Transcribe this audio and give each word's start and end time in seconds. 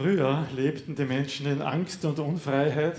Früher 0.00 0.46
lebten 0.56 0.94
die 0.94 1.04
Menschen 1.04 1.44
in 1.44 1.60
Angst 1.60 2.06
und 2.06 2.18
Unfreiheit. 2.20 2.98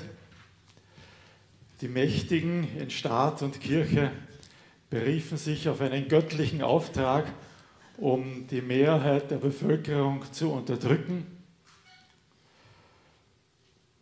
Die 1.82 1.88
Mächtigen 1.88 2.78
in 2.78 2.92
Staat 2.92 3.42
und 3.42 3.60
Kirche 3.60 4.12
beriefen 4.92 5.36
sich 5.36 5.68
auf 5.68 5.82
einen 5.82 6.08
göttlichen 6.10 6.62
Auftrag, 6.62 7.26
um 7.98 8.46
die 8.52 8.62
Mehrheit 8.62 9.32
der 9.32 9.38
Bevölkerung 9.38 10.32
zu 10.32 10.52
unterdrücken. 10.52 11.26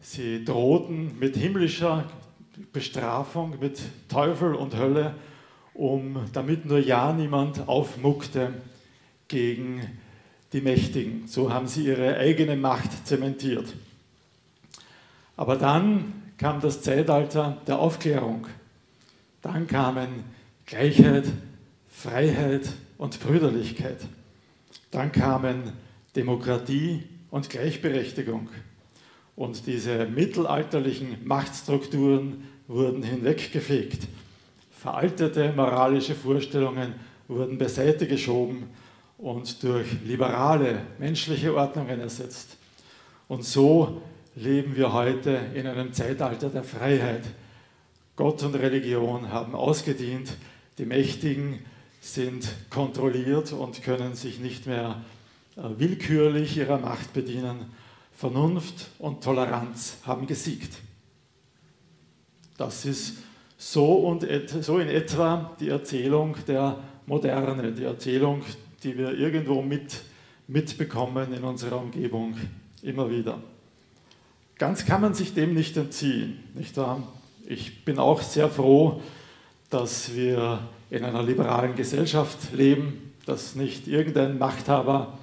Sie 0.02 0.44
drohten 0.44 1.18
mit 1.20 1.38
himmlischer 1.38 2.04
Bestrafung, 2.74 3.58
mit 3.62 3.80
Teufel 4.10 4.56
und 4.56 4.76
Hölle, 4.76 5.16
um, 5.74 6.26
damit 6.34 6.66
nur 6.66 6.80
ja 6.80 7.14
niemand 7.14 7.66
aufmuckte 7.66 8.56
gegen 9.30 9.80
die 9.80 10.09
Mächtigen. 10.62 11.28
So 11.28 11.54
haben 11.54 11.68
sie 11.68 11.86
ihre 11.86 12.18
eigene 12.18 12.56
Macht 12.56 13.08
zementiert. 13.08 13.74
Aber 15.38 15.56
dann 15.56 16.14
kam 16.38 16.60
das 16.60 16.82
Zeitalter 16.82 17.62
der 17.68 17.80
Aufklärung. 17.80 18.48
Dann 19.42 19.68
kamen 19.68 20.24
Gleichheit, 20.66 21.26
Freiheit 21.88 22.68
und 22.98 23.20
Brüderlichkeit. 23.20 24.00
Dann 24.92 25.12
kamen 25.12 25.74
Demokratie 26.16 27.04
und 27.30 27.50
Gleichberechtigung. 27.50 28.50
Und 29.36 29.68
diese 29.68 30.06
mittelalterlichen 30.08 31.26
Machtstrukturen 31.26 32.44
wurden 32.68 33.04
hinweggefegt. 33.04 34.08
Veraltete 34.72 35.54
moralische 35.56 36.16
Vorstellungen 36.16 36.96
wurden 37.28 37.58
beiseite 37.58 38.08
geschoben 38.08 38.64
und 39.20 39.62
durch 39.64 39.88
liberale 40.06 40.82
menschliche 40.98 41.54
Ordnungen 41.54 42.00
ersetzt. 42.00 42.58
Und 43.28 43.44
so 43.44 44.02
leben 44.36 44.76
wir 44.76 44.94
heute 44.94 45.40
in 45.54 45.68
einem 45.68 45.94
Zeitalter 45.94 46.50
der 46.50 46.64
Freiheit. 46.64 47.24
Gott 48.16 48.42
und 48.44 48.56
Religion 48.56 49.32
haben 49.32 49.56
ausgedient, 49.56 50.32
die 50.78 50.86
Mächtigen 50.86 51.60
sind 52.00 52.48
kontrolliert 52.70 53.52
und 53.52 53.84
können 53.84 54.16
sich 54.16 54.40
nicht 54.40 54.66
mehr 54.66 55.02
äh, 55.58 55.64
willkürlich 55.78 56.56
ihrer 56.58 56.78
Macht 56.78 57.14
bedienen. 57.14 57.74
Vernunft 58.14 58.88
und 59.00 59.24
Toleranz 59.24 59.98
haben 60.06 60.28
gesiegt. 60.28 60.78
Das 62.58 62.86
ist 62.86 63.18
so, 63.58 63.96
und 63.96 64.26
so 64.62 64.80
in 64.80 64.88
etwa 64.88 65.56
die 65.60 65.70
Erzählung 65.70 66.38
der 66.48 66.78
Moderne, 67.06 67.74
die 67.74 67.84
Erzählung 67.84 68.44
die 68.84 68.98
wir 68.98 69.18
irgendwo 69.18 69.62
mit, 69.62 70.02
mitbekommen 70.48 71.34
in 71.34 71.44
unserer 71.44 71.80
Umgebung, 71.80 72.36
immer 72.82 73.10
wieder. 73.10 73.40
Ganz 74.58 74.86
kann 74.86 75.02
man 75.02 75.14
sich 75.14 75.34
dem 75.34 75.54
nicht 75.54 75.78
entziehen, 75.78 76.40
nicht 76.54 76.76
wahr? 76.78 77.04
Ich 77.48 77.86
bin 77.86 77.98
auch 77.98 78.22
sehr 78.22 78.50
froh, 78.50 79.02
dass 79.70 80.16
wir 80.16 80.60
in 80.90 81.04
einer 81.04 81.24
liberalen 81.24 81.76
Gesellschaft 81.76 82.54
leben, 82.54 83.14
dass 83.26 83.56
nicht 83.56 83.88
irgendein 83.88 84.38
Machthaber 84.38 85.20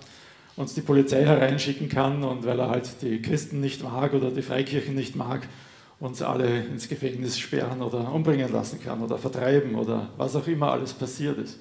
uns 0.57 0.75
die 0.75 0.81
Polizei 0.81 1.25
hereinschicken 1.25 1.89
kann 1.89 2.25
und 2.25 2.47
weil 2.47 2.59
er 2.59 2.71
halt 2.71 3.03
die 3.03 3.21
Christen 3.21 3.61
nicht 3.61 3.83
mag 3.83 4.15
oder 4.15 4.31
die 4.31 4.43
Freikirchen 4.43 4.95
nicht 4.95 5.17
mag, 5.17 5.47
uns 6.01 6.23
alle 6.23 6.65
ins 6.65 6.89
Gefängnis 6.89 7.39
sperren 7.39 7.83
oder 7.83 8.13
umbringen 8.13 8.53
lassen 8.53 8.81
kann 8.83 9.03
oder 9.03 9.19
vertreiben 9.19 9.75
oder 9.75 10.09
was 10.17 10.37
auch 10.37 10.47
immer 10.47 10.73
alles 10.73 10.93
passiert 10.93 11.39
ist. 11.39 11.59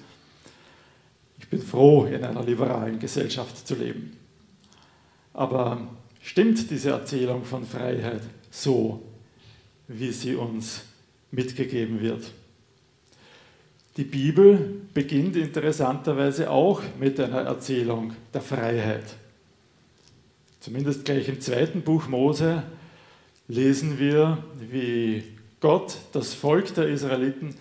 Ich 1.46 1.50
bin 1.50 1.62
froh, 1.62 2.06
in 2.06 2.24
einer 2.24 2.42
liberalen 2.42 2.98
Gesellschaft 2.98 3.68
zu 3.68 3.76
leben. 3.76 4.16
Aber 5.32 5.86
stimmt 6.20 6.68
diese 6.72 6.90
Erzählung 6.90 7.44
von 7.44 7.64
Freiheit 7.64 8.22
so, 8.50 9.00
wie 9.86 10.10
sie 10.10 10.34
uns 10.34 10.82
mitgegeben 11.30 12.00
wird? 12.00 12.32
Die 13.96 14.02
Bibel 14.02 14.82
beginnt 14.92 15.36
interessanterweise 15.36 16.50
auch 16.50 16.82
mit 16.98 17.20
einer 17.20 17.42
Erzählung 17.42 18.14
der 18.34 18.42
Freiheit. 18.42 19.14
Zumindest 20.58 21.04
gleich 21.04 21.28
im 21.28 21.40
zweiten 21.40 21.82
Buch 21.82 22.08
Mose 22.08 22.64
lesen 23.46 24.00
wir, 24.00 24.38
wie 24.68 25.22
Gott 25.60 25.96
das 26.12 26.34
Volk 26.34 26.74
der 26.74 26.88
Israeliten 26.88 27.54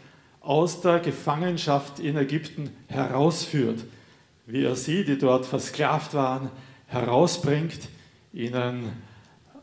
aus 0.46 0.82
der 0.82 1.00
Gefangenschaft 1.00 2.00
in 2.00 2.16
Ägypten 2.16 2.70
herausführt, 2.88 3.84
wie 4.46 4.64
er 4.64 4.76
sie, 4.76 5.04
die 5.04 5.18
dort 5.18 5.46
versklavt 5.46 6.14
waren, 6.14 6.52
herausbringt, 6.88 7.90
ihnen 8.32 8.92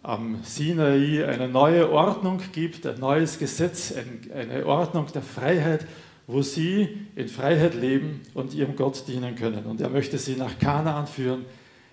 am 0.03 0.41
Sinai 0.43 1.25
eine 1.25 1.48
neue 1.48 1.91
Ordnung 1.91 2.41
gibt, 2.53 2.84
ein 2.87 2.98
neues 2.98 3.38
Gesetz, 3.38 3.94
eine 4.34 4.66
Ordnung 4.66 5.06
der 5.15 5.22
Freiheit, 5.22 5.87
wo 6.26 6.43
sie 6.43 7.06
in 7.14 7.28
Freiheit 7.28 7.75
leben 7.75 8.20
und 8.34 8.53
ihrem 8.53 8.75
Gott 8.75 9.06
dienen 9.06 9.37
können. 9.37 9.64
Und 9.66 9.81
er 9.81 9.88
möchte 9.88 10.19
sie 10.19 10.34
nach 10.34 10.59
Kanaan 10.59 11.06
führen, 11.06 11.44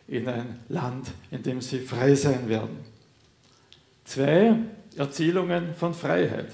in 0.08 0.28
ein 0.28 0.60
Land, 0.68 1.12
in 1.30 1.44
dem 1.44 1.62
sie 1.62 1.78
frei 1.78 2.16
sein 2.16 2.50
werden. 2.50 2.80
Zwei 4.06 4.56
Erzählungen 4.98 5.76
von 5.76 5.94
Freiheit. 5.94 6.50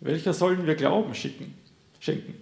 Welcher 0.00 0.32
sollen 0.32 0.66
wir 0.66 0.74
Glauben 0.74 1.14
schicken, 1.14 1.54
schenken? 2.00 2.34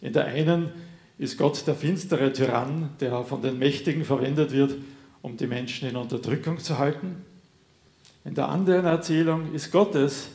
In 0.00 0.12
der 0.12 0.26
einen 0.26 0.70
ist 1.18 1.38
Gott 1.38 1.66
der 1.66 1.74
finstere 1.74 2.32
Tyrann, 2.32 2.90
der 3.00 3.24
von 3.24 3.40
den 3.42 3.58
Mächtigen 3.58 4.04
verwendet 4.04 4.52
wird, 4.52 4.74
um 5.22 5.36
die 5.36 5.46
Menschen 5.46 5.88
in 5.88 5.96
Unterdrückung 5.96 6.58
zu 6.58 6.78
halten. 6.78 7.24
In 8.24 8.34
der 8.34 8.48
anderen 8.48 8.84
Erzählung 8.84 9.54
ist 9.54 9.70
Gott 9.70 9.94
es, 9.94 10.28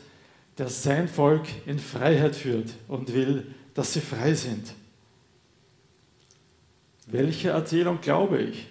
der 0.57 0.69
sein 0.69 1.07
Volk 1.07 1.45
in 1.65 1.77
Freiheit 1.77 2.35
führt 2.35 2.73
und 2.87 3.13
will, 3.13 3.45
dass 3.73 3.93
sie 3.93 4.01
frei 4.01 4.33
sind. 4.33 4.73
Welche 7.05 7.49
Erzählung 7.49 8.01
glaube 8.01 8.41
ich? 8.41 8.67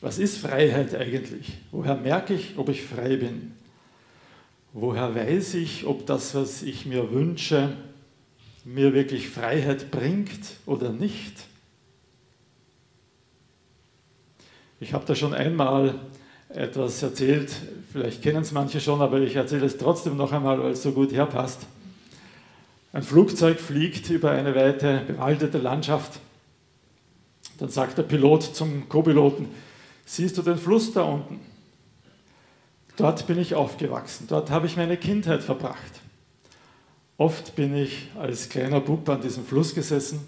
Was 0.00 0.18
ist 0.18 0.38
Freiheit 0.38 0.94
eigentlich? 0.94 1.52
Woher 1.70 1.94
merke 1.94 2.34
ich, 2.34 2.58
ob 2.58 2.68
ich 2.68 2.82
frei 2.82 3.16
bin? 3.16 3.52
Woher 4.72 5.14
weiß 5.16 5.54
ich, 5.54 5.84
ob 5.84 6.06
das, 6.06 6.34
was 6.36 6.62
ich 6.62 6.86
mir 6.86 7.10
wünsche, 7.10 7.76
mir 8.64 8.94
wirklich 8.94 9.28
Freiheit 9.28 9.90
bringt 9.90 10.56
oder 10.64 10.92
nicht? 10.92 11.34
Ich 14.78 14.92
habe 14.92 15.04
da 15.06 15.16
schon 15.16 15.34
einmal 15.34 15.98
etwas 16.50 17.02
erzählt, 17.02 17.52
vielleicht 17.92 18.22
kennen 18.22 18.42
es 18.42 18.52
manche 18.52 18.80
schon, 18.80 19.00
aber 19.00 19.20
ich 19.20 19.34
erzähle 19.34 19.66
es 19.66 19.76
trotzdem 19.76 20.16
noch 20.16 20.32
einmal, 20.32 20.62
weil 20.62 20.72
es 20.72 20.82
so 20.82 20.92
gut 20.92 21.12
herpasst. 21.12 21.66
Ein 22.92 23.02
Flugzeug 23.02 23.58
fliegt 23.58 24.08
über 24.08 24.30
eine 24.30 24.54
weite 24.54 25.02
bewaldete 25.06 25.58
Landschaft. 25.58 26.20
Dann 27.58 27.68
sagt 27.68 27.98
der 27.98 28.04
Pilot 28.04 28.42
zum 28.42 28.88
Co-Piloten, 28.88 29.48
siehst 30.04 30.38
du 30.38 30.42
den 30.42 30.56
Fluss 30.56 30.92
da 30.92 31.02
unten? 31.02 31.49
Dort 33.00 33.26
bin 33.26 33.38
ich 33.38 33.54
aufgewachsen, 33.54 34.26
dort 34.28 34.50
habe 34.50 34.66
ich 34.66 34.76
meine 34.76 34.96
Kindheit 34.96 35.42
verbracht. 35.42 36.00
Oft 37.16 37.54
bin 37.56 37.74
ich 37.74 38.08
als 38.18 38.48
kleiner 38.48 38.80
Bub 38.80 39.08
an 39.08 39.20
diesem 39.20 39.44
Fluss 39.44 39.74
gesessen, 39.74 40.26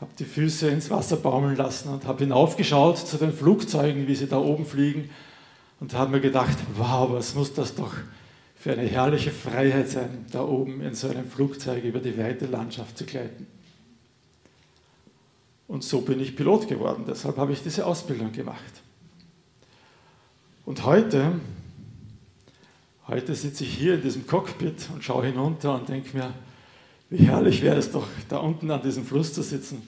habe 0.00 0.10
die 0.18 0.24
Füße 0.24 0.68
ins 0.68 0.90
Wasser 0.90 1.16
baumeln 1.16 1.56
lassen 1.56 1.88
und 1.88 2.04
habe 2.04 2.24
hinaufgeschaut 2.24 2.98
zu 2.98 3.16
den 3.16 3.32
Flugzeugen, 3.32 4.06
wie 4.06 4.14
sie 4.14 4.26
da 4.26 4.38
oben 4.38 4.66
fliegen 4.66 5.10
und 5.80 5.94
habe 5.94 6.12
mir 6.12 6.20
gedacht, 6.20 6.56
wow, 6.76 7.10
was 7.10 7.34
muss 7.34 7.52
das 7.54 7.74
doch 7.74 7.94
für 8.56 8.72
eine 8.72 8.82
herrliche 8.82 9.30
Freiheit 9.30 9.88
sein, 9.88 10.26
da 10.32 10.42
oben 10.42 10.80
in 10.80 10.94
so 10.94 11.08
einem 11.08 11.28
Flugzeug 11.28 11.84
über 11.84 12.00
die 12.00 12.18
weite 12.18 12.46
Landschaft 12.46 12.98
zu 12.98 13.04
gleiten. 13.04 13.46
Und 15.68 15.84
so 15.84 16.00
bin 16.00 16.20
ich 16.20 16.36
Pilot 16.36 16.68
geworden, 16.68 17.04
deshalb 17.06 17.36
habe 17.36 17.52
ich 17.52 17.62
diese 17.62 17.86
Ausbildung 17.86 18.32
gemacht. 18.32 18.82
Und 20.64 20.84
heute 20.84 21.40
Heute 23.08 23.36
sitze 23.36 23.62
ich 23.62 23.72
hier 23.72 23.94
in 23.94 24.02
diesem 24.02 24.26
Cockpit 24.26 24.88
und 24.92 25.04
schaue 25.04 25.26
hinunter 25.26 25.76
und 25.76 25.88
denke 25.88 26.16
mir, 26.16 26.34
wie 27.08 27.18
herrlich 27.18 27.62
wäre 27.62 27.76
es 27.76 27.92
doch, 27.92 28.08
da 28.28 28.38
unten 28.38 28.68
an 28.68 28.82
diesem 28.82 29.04
Fluss 29.04 29.32
zu 29.32 29.42
sitzen 29.42 29.80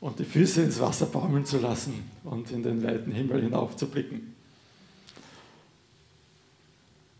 und 0.00 0.20
die 0.20 0.24
Füße 0.24 0.62
ins 0.62 0.78
Wasser 0.78 1.06
baumeln 1.06 1.44
zu 1.44 1.58
lassen 1.58 2.08
und 2.22 2.52
in 2.52 2.62
den 2.62 2.84
weiten 2.84 3.10
Himmel 3.10 3.42
hinaufzublicken. 3.42 4.34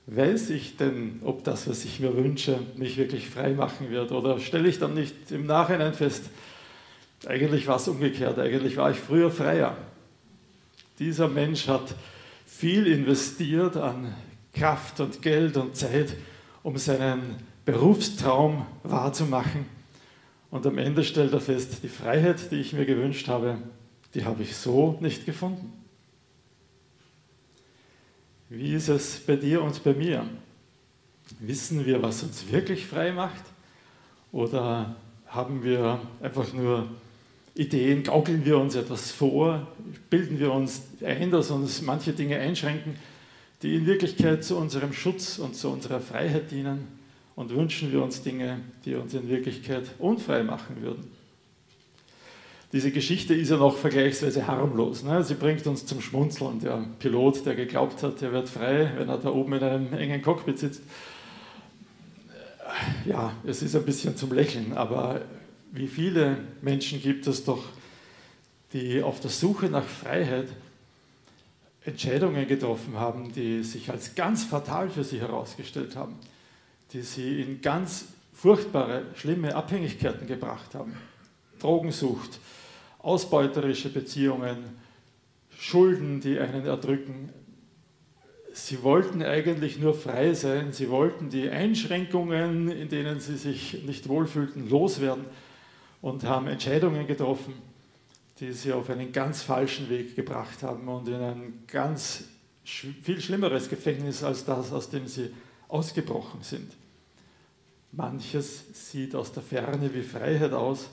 Weiß 0.07 0.51
ich 0.51 0.77
denn, 0.77 1.19
ob 1.25 1.43
das, 1.43 1.69
was 1.69 1.85
ich 1.85 1.99
mir 1.99 2.17
wünsche, 2.17 2.61
mich 2.77 2.97
wirklich 2.97 3.29
frei 3.29 3.55
machen 3.55 3.91
wird? 3.91 4.13
Oder 4.13 4.39
stelle 4.39 4.69
ich 4.69 4.79
dann 4.79 4.95
nicht 4.95 5.33
im 5.33 5.47
Nachhinein 5.47 5.95
fest, 5.95 6.23
eigentlich 7.27 7.67
war 7.67 7.77
es 7.77 7.89
umgekehrt, 7.89 8.39
eigentlich 8.39 8.77
war 8.77 8.93
ich 8.93 8.99
früher 8.99 9.33
freier. 9.33 9.77
Dieser 11.01 11.27
Mensch 11.27 11.67
hat 11.67 11.97
viel 12.47 12.87
investiert 12.87 13.77
an 13.77 14.15
Kraft 14.53 15.01
und 15.01 15.23
Geld 15.23 15.57
und 15.57 15.77
Zeit, 15.77 16.15
um 16.63 16.77
seinen 16.77 17.37
Berufstraum 17.65 18.67
wahrzumachen. 18.83 19.67
Und 20.51 20.67
am 20.67 20.79
Ende 20.79 21.05
stellt 21.05 21.33
er 21.33 21.41
fest, 21.41 21.83
die 21.83 21.89
Freiheit, 21.89 22.51
die 22.51 22.57
ich 22.57 22.73
mir 22.73 22.87
gewünscht 22.87 23.29
habe, 23.29 23.59
die 24.15 24.25
habe 24.25 24.43
ich 24.43 24.57
so 24.57 24.97
nicht 25.01 25.27
gefunden. 25.27 25.73
Wie 28.49 28.73
ist 28.73 28.89
es 28.89 29.21
bei 29.21 29.37
dir 29.37 29.63
und 29.63 29.85
bei 29.85 29.93
mir? 29.93 30.27
Wissen 31.41 31.85
wir, 31.85 32.03
was 32.03 32.23
uns 32.23 32.51
wirklich 32.51 32.87
frei 32.87 33.13
macht? 33.13 33.45
Oder 34.33 34.97
haben 35.27 35.63
wir 35.63 36.01
einfach 36.23 36.55
nur 36.55 36.89
Ideen, 37.55 38.05
gaukeln 38.05 38.45
wir 38.45 38.59
uns 38.59 38.75
etwas 38.77 39.11
vor, 39.11 39.67
bilden 40.09 40.39
wir 40.39 40.53
uns 40.53 40.83
ein, 41.05 41.31
dass 41.31 41.51
uns 41.51 41.83
manche 41.83 42.13
Dinge 42.13 42.39
einschränken, 42.39 42.95
die 43.63 43.75
in 43.75 43.87
Wirklichkeit 43.87 44.45
zu 44.45 44.57
unserem 44.57 44.93
Schutz 44.93 45.39
und 45.39 45.57
zu 45.57 45.69
unserer 45.69 46.01
Freiheit 46.01 46.51
dienen 46.51 46.87
und 47.35 47.55
wünschen 47.55 47.93
wir 47.93 48.03
uns 48.03 48.23
Dinge, 48.23 48.61
die 48.85 48.95
uns 48.95 49.15
in 49.15 49.29
Wirklichkeit 49.29 49.85
unfrei 49.99 50.43
machen 50.43 50.83
würden. 50.83 51.11
Diese 52.73 52.91
Geschichte 52.91 53.35
ist 53.35 53.51
ja 53.51 53.57
noch 53.57 53.77
vergleichsweise 53.77 54.47
harmlos. 54.47 55.03
Ne? 55.03 55.25
Sie 55.25 55.35
bringt 55.35 55.67
uns 55.67 55.87
zum 55.87 56.03
Schmunzeln. 56.03 56.61
Der 56.61 56.85
Pilot, 56.99 57.47
der 57.47 57.55
geglaubt 57.55 58.03
hat, 58.03 58.21
er 58.21 58.33
wird 58.33 58.49
frei, 58.49 58.93
wenn 58.97 59.09
er 59.09 59.17
da 59.17 59.31
oben 59.31 59.55
in 59.55 59.63
einem 59.63 59.93
engen 59.95 60.21
Cockpit 60.21 60.59
sitzt. 60.59 60.83
Ja, 63.07 63.33
es 63.47 63.63
ist 63.63 63.75
ein 63.75 63.85
bisschen 63.85 64.17
zum 64.17 64.33
Lächeln, 64.35 64.75
aber 64.75 65.23
wie 65.73 65.87
viele 65.87 66.37
Menschen 66.61 67.01
gibt 67.01 67.27
es 67.27 67.45
doch, 67.45 67.65
die 68.75 69.03
auf 69.03 69.21
der 69.21 69.31
Suche 69.31 69.67
nach 69.67 69.85
Freiheit 69.85 70.49
Entscheidungen 71.89 72.47
getroffen 72.47 72.99
haben, 72.99 73.33
die 73.33 73.63
sich 73.63 73.91
als 73.91 74.15
ganz 74.15 74.45
fatal 74.45 74.91
für 74.91 75.05
sie 75.05 75.21
herausgestellt 75.21 75.97
haben, 75.97 76.17
die 76.93 77.03
sie 77.03 77.41
in 77.41 77.61
ganz 77.61 78.07
furchtbare, 78.33 79.07
schlimme 79.15 79.55
Abhängigkeiten 79.55 80.27
gebracht 80.27 80.75
haben. 80.75 80.95
Drogensucht, 81.59 82.39
ausbeuterische 82.99 83.89
Beziehungen, 83.89 84.59
Schulden, 85.59 86.21
die 86.21 86.39
einen 86.39 86.67
erdrücken. 86.67 87.31
Sie 88.53 88.83
wollten 88.83 89.23
eigentlich 89.23 89.79
nur 89.79 89.95
frei 89.95 90.35
sein, 90.35 90.73
sie 90.73 90.91
wollten 90.91 91.31
die 91.31 91.49
Einschränkungen, 91.49 92.71
in 92.71 92.89
denen 92.89 93.19
sie 93.19 93.37
sich 93.37 93.83
nicht 93.85 94.09
wohlfühlten, 94.09 94.69
loswerden 94.69 95.25
und 96.01 96.25
haben 96.25 96.47
Entscheidungen 96.47 97.07
getroffen, 97.07 97.55
die 98.41 98.53
sie 98.53 98.73
auf 98.73 98.89
einen 98.91 99.13
ganz 99.13 99.43
falschen 99.43 99.89
Weg 99.89 100.15
gebracht 100.15 100.63
haben 100.63 100.89
und 100.89 101.09
in 101.09 101.15
ein 101.15 101.65
ganz 101.67 102.25
viel 102.65 103.21
schlimmeres 103.21 103.69
Gefängnis 103.69 104.23
als 104.23 104.45
das, 104.45 104.73
aus 104.73 104.91
dem 104.91 105.07
sie 105.07 105.31
ausgebrochen 105.69 106.43
sind. 106.43 106.73
Manches 107.93 108.91
sieht 108.91 109.15
aus 109.15 109.33
der 109.33 109.43
Ferne 109.43 109.93
wie 109.95 110.03
Freiheit 110.03 110.53
aus 110.53 110.91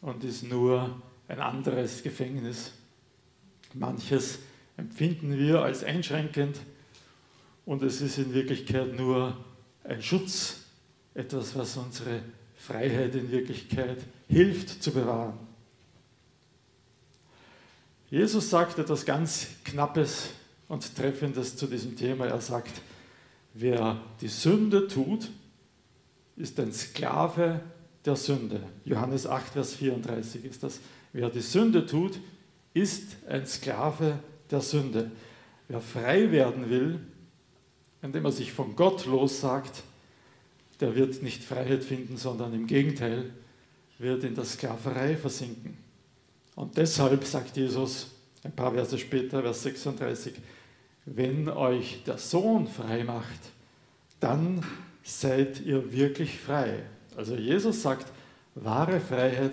und 0.00 0.22
ist 0.24 0.44
nur 0.44 1.02
ein 1.26 1.40
anderes 1.40 2.02
Gefängnis. 2.02 2.72
Manches 3.74 4.38
empfinden 4.76 5.36
wir 5.36 5.62
als 5.62 5.82
einschränkend 5.84 6.60
und 7.66 7.82
es 7.82 8.00
ist 8.00 8.18
in 8.18 8.32
Wirklichkeit 8.32 8.94
nur 8.94 9.36
ein 9.84 10.00
Schutz, 10.00 10.64
etwas, 11.14 11.56
was 11.56 11.76
unsere 11.76 12.22
Freiheit 12.56 13.14
in 13.14 13.30
Wirklichkeit 13.30 13.98
hilft 14.28 14.82
zu 14.82 14.92
bewahren. 14.92 15.47
Jesus 18.10 18.48
sagt 18.48 18.78
etwas 18.78 19.04
ganz 19.04 19.48
Knappes 19.64 20.30
und 20.66 20.96
Treffendes 20.96 21.56
zu 21.56 21.66
diesem 21.66 21.94
Thema. 21.94 22.26
Er 22.26 22.40
sagt, 22.40 22.80
wer 23.52 24.00
die 24.22 24.28
Sünde 24.28 24.88
tut, 24.88 25.30
ist 26.36 26.58
ein 26.58 26.72
Sklave 26.72 27.60
der 28.04 28.16
Sünde. 28.16 28.62
Johannes 28.86 29.26
8, 29.26 29.52
Vers 29.52 29.74
34 29.74 30.44
ist 30.46 30.62
das. 30.62 30.80
Wer 31.12 31.28
die 31.28 31.42
Sünde 31.42 31.84
tut, 31.84 32.18
ist 32.72 33.16
ein 33.28 33.46
Sklave 33.46 34.20
der 34.50 34.62
Sünde. 34.62 35.10
Wer 35.68 35.82
frei 35.82 36.30
werden 36.32 36.70
will, 36.70 37.00
indem 38.00 38.24
er 38.24 38.32
sich 38.32 38.52
von 38.52 38.74
Gott 38.74 39.04
lossagt, 39.04 39.82
der 40.80 40.94
wird 40.94 41.22
nicht 41.22 41.44
Freiheit 41.44 41.84
finden, 41.84 42.16
sondern 42.16 42.54
im 42.54 42.66
Gegenteil 42.66 43.32
wird 43.98 44.24
in 44.24 44.34
der 44.34 44.44
Sklaverei 44.44 45.16
versinken. 45.16 45.76
Und 46.58 46.76
deshalb 46.76 47.22
sagt 47.22 47.56
Jesus 47.56 48.10
ein 48.42 48.50
paar 48.50 48.72
Verse 48.72 48.98
später, 48.98 49.42
Vers 49.42 49.62
36, 49.62 50.34
wenn 51.06 51.48
euch 51.48 52.02
der 52.04 52.18
Sohn 52.18 52.66
frei 52.66 53.04
macht, 53.04 53.38
dann 54.18 54.64
seid 55.04 55.60
ihr 55.60 55.92
wirklich 55.92 56.36
frei. 56.36 56.80
Also 57.16 57.36
Jesus 57.36 57.82
sagt, 57.82 58.08
wahre 58.56 58.98
Freiheit 58.98 59.52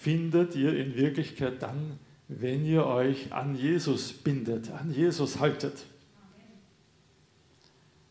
findet 0.00 0.56
ihr 0.56 0.76
in 0.76 0.96
Wirklichkeit 0.96 1.62
dann, 1.62 1.96
wenn 2.26 2.66
ihr 2.66 2.86
euch 2.86 3.32
an 3.32 3.54
Jesus 3.54 4.12
bindet, 4.12 4.72
an 4.72 4.92
Jesus 4.92 5.38
haltet. 5.38 5.84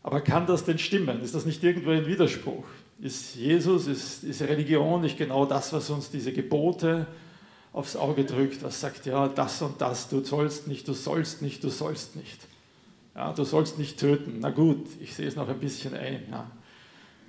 Aber 0.02 0.22
kann 0.22 0.46
das 0.46 0.64
denn 0.64 0.78
stimmen? 0.78 1.20
Ist 1.20 1.34
das 1.34 1.44
nicht 1.44 1.62
irgendwo 1.62 1.90
ein 1.90 2.06
Widerspruch? 2.06 2.64
Ist 2.98 3.34
Jesus, 3.34 3.86
ist, 3.86 4.24
ist 4.24 4.40
Religion 4.40 5.02
nicht 5.02 5.18
genau 5.18 5.44
das, 5.44 5.74
was 5.74 5.90
uns 5.90 6.10
diese 6.10 6.32
Gebote 6.32 7.06
aufs 7.76 7.94
Auge 7.94 8.24
drückt, 8.24 8.62
was 8.62 8.80
sagt, 8.80 9.04
ja, 9.04 9.28
das 9.28 9.60
und 9.60 9.78
das, 9.82 10.08
du 10.08 10.24
sollst 10.24 10.66
nicht, 10.66 10.88
du 10.88 10.94
sollst 10.94 11.42
nicht, 11.42 11.62
du 11.62 11.68
sollst 11.68 12.16
nicht. 12.16 12.38
Ja, 13.14 13.34
du 13.34 13.44
sollst 13.44 13.78
nicht 13.78 14.00
töten. 14.00 14.38
Na 14.40 14.48
gut, 14.48 14.86
ich 14.98 15.14
sehe 15.14 15.28
es 15.28 15.36
noch 15.36 15.46
ein 15.46 15.60
bisschen 15.60 15.92
ein. 15.92 16.22
Ja. 16.30 16.50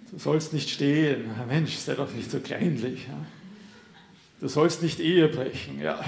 Du 0.10 0.18
sollst 0.18 0.54
nicht 0.54 0.70
stehlen. 0.70 1.30
Ja, 1.38 1.46
Mensch, 1.46 1.76
sei 1.76 1.96
doch 1.96 2.12
nicht 2.14 2.32
so 2.32 2.40
kleinlich. 2.40 3.08
Ja. 3.08 3.26
Du 4.40 4.48
sollst 4.48 4.82
nicht 4.82 5.02
Ehe 5.02 5.28
brechen. 5.28 5.82
Ja, 5.82 6.00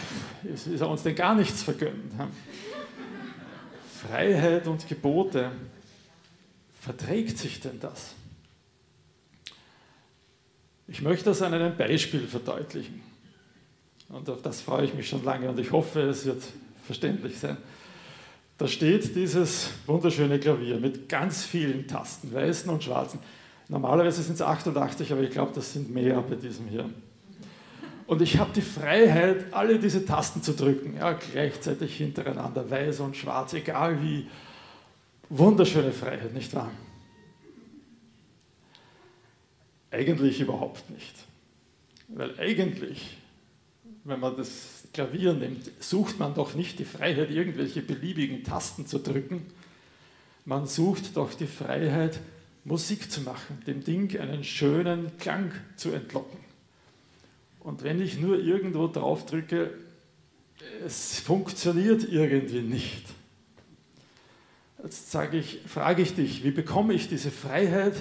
es 0.53 0.67
ist 0.67 0.81
uns 0.81 1.03
denn 1.03 1.15
gar 1.15 1.35
nichts 1.35 1.61
vergönnt. 1.61 2.13
Freiheit 4.01 4.67
und 4.67 4.87
Gebote 4.87 5.51
verträgt 6.79 7.37
sich 7.37 7.59
denn 7.59 7.77
das? 7.81 8.13
Ich 10.87 11.01
möchte 11.01 11.25
das 11.25 11.41
an 11.41 11.53
einem 11.53 11.75
Beispiel 11.75 12.25
verdeutlichen. 12.25 13.08
Und 14.09 14.29
auf 14.29 14.41
das 14.41 14.61
freue 14.61 14.85
ich 14.85 14.93
mich 14.93 15.07
schon 15.07 15.23
lange 15.23 15.49
und 15.49 15.59
ich 15.59 15.71
hoffe, 15.71 16.01
es 16.01 16.25
wird 16.25 16.43
verständlich 16.85 17.37
sein. 17.39 17.57
Da 18.57 18.67
steht 18.67 19.15
dieses 19.15 19.69
wunderschöne 19.85 20.39
Klavier 20.39 20.77
mit 20.77 21.07
ganz 21.07 21.45
vielen 21.45 21.87
Tasten, 21.87 22.33
weißen 22.33 22.69
und 22.69 22.83
schwarzen. 22.83 23.19
Normalerweise 23.67 24.21
sind 24.23 24.33
es 24.33 24.41
88, 24.41 25.11
aber 25.11 25.21
ich 25.21 25.29
glaube, 25.29 25.51
das 25.53 25.73
sind 25.73 25.93
mehr 25.93 26.21
bei 26.21 26.35
diesem 26.35 26.67
hier. 26.67 26.89
Und 28.07 28.21
ich 28.23 28.39
habe 28.39 28.51
die 28.53 28.61
Freiheit, 28.61 29.53
alle 29.53 29.77
diese 29.77 30.03
Tasten 30.03 30.41
zu 30.41 30.53
drücken, 30.53 30.97
ja, 30.97 31.13
gleichzeitig 31.13 31.95
hintereinander, 31.95 32.69
weiß 32.69 33.01
und 33.01 33.15
schwarz, 33.15 33.53
egal 33.53 34.01
wie, 34.01 34.27
Wunderschöne 35.29 35.91
Freiheit, 35.91 36.33
nicht 36.33 36.53
wahr? 36.55 36.71
Eigentlich 39.91 40.39
überhaupt 40.39 40.89
nicht. 40.89 41.13
Weil 42.07 42.39
eigentlich, 42.39 43.15
wenn 44.03 44.19
man 44.19 44.35
das 44.35 44.83
Klavier 44.93 45.33
nimmt, 45.33 45.69
sucht 45.79 46.19
man 46.19 46.33
doch 46.33 46.55
nicht 46.55 46.79
die 46.79 46.85
Freiheit, 46.85 47.31
irgendwelche 47.31 47.81
beliebigen 47.81 48.43
Tasten 48.43 48.87
zu 48.87 48.99
drücken. 48.99 49.45
Man 50.45 50.67
sucht 50.67 51.15
doch 51.15 51.33
die 51.33 51.47
Freiheit, 51.47 52.19
Musik 52.65 53.11
zu 53.11 53.21
machen, 53.21 53.61
dem 53.67 53.83
Ding 53.83 54.19
einen 54.19 54.43
schönen 54.43 55.17
Klang 55.17 55.51
zu 55.75 55.91
entlocken. 55.91 56.39
Und 57.59 57.83
wenn 57.83 58.01
ich 58.01 58.19
nur 58.19 58.39
irgendwo 58.39 58.87
drauf 58.87 59.25
drücke, 59.25 59.71
es 60.85 61.19
funktioniert 61.19 62.03
irgendwie 62.09 62.61
nicht. 62.61 63.05
Jetzt 64.83 65.15
ich, 65.33 65.59
frage 65.67 66.01
ich 66.01 66.15
dich, 66.15 66.43
wie 66.43 66.51
bekomme 66.51 66.93
ich 66.93 67.09
diese 67.09 67.31
Freiheit, 67.31 67.95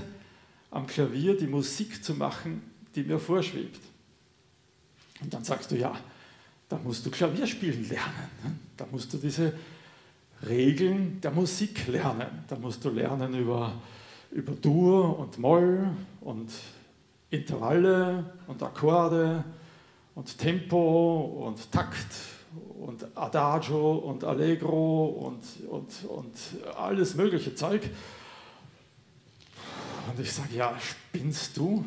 am 0.71 0.87
Klavier 0.87 1.37
die 1.37 1.47
Musik 1.47 2.05
zu 2.05 2.15
machen, 2.15 2.63
die 2.95 3.03
mir 3.03 3.19
vorschwebt? 3.19 3.81
Und 5.21 5.33
dann 5.33 5.45
sagst 5.45 5.71
du, 5.71 5.77
ja, 5.77 5.95
da 6.69 6.79
musst 6.83 7.05
du 7.07 7.11
Klavier 7.11 7.47
spielen 7.47 7.89
lernen. 7.89 8.31
Ne? 8.45 8.53
Da 8.77 8.87
musst 8.91 9.13
du 9.13 9.17
diese 9.17 9.53
Regeln 10.47 11.21
der 11.21 11.31
Musik 11.31 11.87
lernen. 11.89 12.45
Da 12.47 12.57
musst 12.57 12.85
du 12.85 12.91
lernen 12.91 13.35
über, 13.35 13.73
über 14.31 14.53
Dur 14.53 15.19
und 15.19 15.39
Moll 15.39 15.89
und 16.21 16.51
Intervalle 17.31 18.33
und 18.47 18.63
Akkorde 18.63 19.45
und 20.15 20.39
Tempo 20.39 21.47
und 21.47 21.71
Takt 21.73 22.07
und 22.81 23.07
Adagio 23.15 23.97
und 23.97 24.25
Allegro 24.25 25.07
und, 25.07 25.43
und, 25.69 26.05
und 26.05 26.37
alles 26.77 27.15
mögliche 27.15 27.55
Zeug. 27.55 27.91
Und 30.09 30.21
ich 30.21 30.33
sage, 30.33 30.57
ja, 30.57 30.75
spinnst 30.81 31.57
du? 31.57 31.85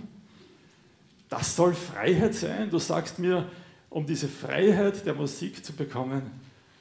Das 1.31 1.55
soll 1.55 1.73
Freiheit 1.73 2.35
sein? 2.35 2.69
Du 2.69 2.77
sagst 2.77 3.17
mir, 3.17 3.49
um 3.89 4.05
diese 4.05 4.27
Freiheit 4.27 5.05
der 5.05 5.13
Musik 5.13 5.63
zu 5.63 5.71
bekommen, 5.71 6.23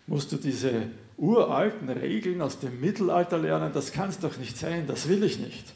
musst 0.09 0.33
du 0.33 0.37
diese 0.37 0.89
uralten 1.17 1.89
Regeln 1.89 2.43
aus 2.43 2.59
dem 2.59 2.81
Mittelalter 2.81 3.39
lernen. 3.39 3.71
Das 3.73 3.93
kann 3.93 4.09
es 4.09 4.19
doch 4.19 4.37
nicht 4.39 4.59
sein, 4.59 4.89
das 4.89 5.09
will 5.09 5.23
ich 5.23 5.39
nicht. 5.39 5.73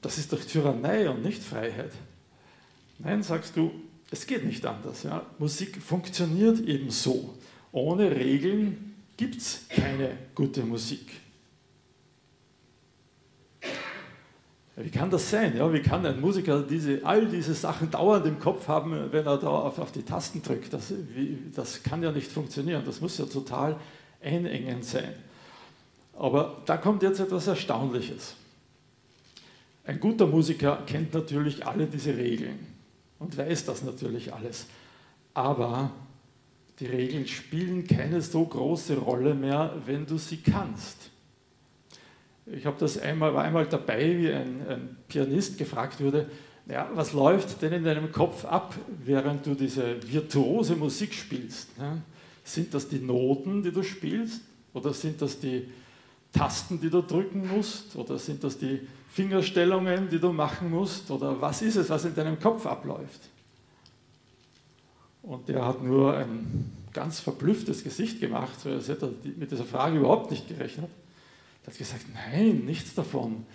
Das 0.00 0.16
ist 0.16 0.32
doch 0.32 0.42
Tyrannei 0.42 1.10
und 1.10 1.22
nicht 1.22 1.42
Freiheit. 1.42 1.92
Nein, 2.98 3.22
sagst 3.22 3.58
du, 3.58 3.70
es 4.10 4.26
geht 4.26 4.46
nicht 4.46 4.64
anders. 4.64 5.02
Ja. 5.02 5.26
Musik 5.38 5.82
funktioniert 5.82 6.60
eben 6.60 6.90
so. 6.90 7.34
Ohne 7.72 8.10
Regeln 8.10 8.94
gibt 9.18 9.36
es 9.36 9.66
keine 9.68 10.16
gute 10.34 10.62
Musik. 10.62 11.12
Wie 14.76 14.90
kann 14.90 15.08
das 15.08 15.30
sein? 15.30 15.56
Ja, 15.56 15.72
wie 15.72 15.80
kann 15.80 16.04
ein 16.04 16.20
Musiker 16.20 16.60
diese, 16.62 17.00
all 17.04 17.26
diese 17.26 17.54
Sachen 17.54 17.90
dauernd 17.90 18.26
im 18.26 18.40
Kopf 18.40 18.66
haben, 18.66 19.12
wenn 19.12 19.24
er 19.24 19.38
da 19.38 19.46
auf, 19.48 19.78
auf 19.78 19.92
die 19.92 20.02
Tasten 20.02 20.42
drückt? 20.42 20.72
Das, 20.72 20.92
wie, 21.14 21.38
das 21.54 21.82
kann 21.82 22.02
ja 22.02 22.10
nicht 22.10 22.30
funktionieren. 22.30 22.82
Das 22.84 23.00
muss 23.00 23.16
ja 23.18 23.24
total 23.26 23.76
einengend 24.20 24.84
sein. 24.84 25.14
Aber 26.16 26.62
da 26.66 26.76
kommt 26.76 27.02
jetzt 27.04 27.20
etwas 27.20 27.46
Erstaunliches. 27.46 28.34
Ein 29.84 30.00
guter 30.00 30.26
Musiker 30.26 30.82
kennt 30.86 31.14
natürlich 31.14 31.64
alle 31.64 31.86
diese 31.86 32.16
Regeln 32.16 32.58
und 33.20 33.36
weiß 33.36 33.66
das 33.66 33.84
natürlich 33.84 34.32
alles. 34.32 34.66
Aber 35.34 35.92
die 36.80 36.86
Regeln 36.86 37.28
spielen 37.28 37.86
keine 37.86 38.20
so 38.22 38.44
große 38.44 38.96
Rolle 38.96 39.34
mehr, 39.34 39.74
wenn 39.86 40.04
du 40.06 40.18
sie 40.18 40.38
kannst. 40.38 41.10
Ich 42.46 42.66
habe 42.66 42.76
das 42.78 42.98
einmal, 42.98 43.32
war 43.34 43.44
einmal 43.44 43.66
dabei, 43.66 44.18
wie 44.18 44.30
ein, 44.30 44.66
ein 44.68 44.96
Pianist 45.08 45.56
gefragt 45.56 46.00
wurde, 46.00 46.26
ja, 46.66 46.88
was 46.94 47.12
läuft 47.12 47.60
denn 47.62 47.72
in 47.72 47.84
deinem 47.84 48.10
Kopf 48.10 48.44
ab, 48.44 48.74
während 49.04 49.46
du 49.46 49.54
diese 49.54 49.96
virtuose 50.10 50.76
Musik 50.76 51.12
spielst? 51.12 51.68
Ja, 51.78 51.98
sind 52.42 52.72
das 52.72 52.88
die 52.88 52.98
Noten, 52.98 53.62
die 53.62 53.72
du 53.72 53.82
spielst? 53.82 54.42
Oder 54.72 54.92
sind 54.92 55.20
das 55.22 55.38
die 55.38 55.68
Tasten, 56.32 56.80
die 56.80 56.90
du 56.90 57.02
drücken 57.02 57.48
musst? 57.48 57.96
Oder 57.96 58.18
sind 58.18 58.42
das 58.44 58.58
die 58.58 58.80
Fingerstellungen, 59.08 60.08
die 60.10 60.18
du 60.18 60.32
machen 60.32 60.70
musst? 60.70 61.10
Oder 61.10 61.40
was 61.40 61.62
ist 61.62 61.76
es, 61.76 61.90
was 61.90 62.04
in 62.04 62.14
deinem 62.14 62.38
Kopf 62.38 62.66
abläuft? 62.66 63.20
Und 65.22 65.48
der 65.48 65.64
hat 65.64 65.82
nur 65.82 66.16
ein 66.16 66.70
ganz 66.92 67.20
verblüfftes 67.20 67.82
Gesicht 67.82 68.20
gemacht, 68.20 68.66
als 68.66 68.88
hätte 68.88 69.06
er 69.06 69.30
mit 69.38 69.50
dieser 69.50 69.64
Frage 69.64 69.98
überhaupt 69.98 70.30
nicht 70.30 70.48
gerechnet. 70.48 70.90
Er 71.64 71.72
hat 71.72 71.78
gesagt, 71.78 72.04
nein, 72.12 72.64
nichts 72.64 72.94
davon. 72.94 73.46